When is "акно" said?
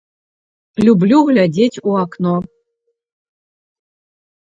2.03-2.35